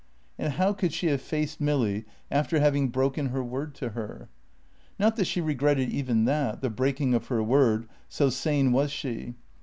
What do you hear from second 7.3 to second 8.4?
word, so